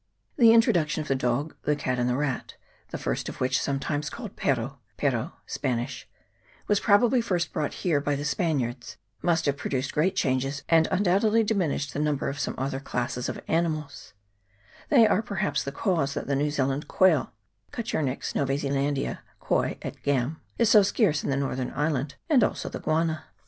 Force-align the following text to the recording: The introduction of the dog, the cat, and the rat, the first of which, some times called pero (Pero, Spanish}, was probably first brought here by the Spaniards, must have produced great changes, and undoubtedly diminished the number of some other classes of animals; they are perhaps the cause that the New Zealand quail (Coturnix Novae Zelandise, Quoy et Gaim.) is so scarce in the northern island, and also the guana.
The 0.35 0.51
introduction 0.51 1.03
of 1.03 1.07
the 1.07 1.13
dog, 1.13 1.55
the 1.61 1.75
cat, 1.75 1.99
and 1.99 2.09
the 2.09 2.15
rat, 2.17 2.55
the 2.89 2.97
first 2.97 3.29
of 3.29 3.39
which, 3.39 3.61
some 3.61 3.79
times 3.79 4.09
called 4.09 4.35
pero 4.35 4.79
(Pero, 4.97 5.33
Spanish}, 5.45 6.07
was 6.65 6.79
probably 6.79 7.21
first 7.21 7.53
brought 7.53 7.75
here 7.85 8.01
by 8.01 8.15
the 8.15 8.25
Spaniards, 8.25 8.97
must 9.21 9.45
have 9.45 9.57
produced 9.57 9.93
great 9.93 10.15
changes, 10.15 10.63
and 10.67 10.87
undoubtedly 10.89 11.43
diminished 11.43 11.93
the 11.93 11.99
number 11.99 12.29
of 12.29 12.39
some 12.39 12.55
other 12.57 12.79
classes 12.79 13.29
of 13.29 13.43
animals; 13.47 14.13
they 14.89 15.05
are 15.05 15.21
perhaps 15.21 15.61
the 15.63 15.71
cause 15.71 16.15
that 16.15 16.25
the 16.25 16.35
New 16.35 16.49
Zealand 16.49 16.87
quail 16.87 17.33
(Coturnix 17.71 18.33
Novae 18.33 18.57
Zelandise, 18.57 19.19
Quoy 19.39 19.77
et 19.83 20.01
Gaim.) 20.01 20.37
is 20.57 20.67
so 20.71 20.81
scarce 20.81 21.23
in 21.23 21.29
the 21.29 21.37
northern 21.37 21.69
island, 21.75 22.15
and 22.27 22.43
also 22.43 22.69
the 22.69 22.79
guana. 22.79 23.25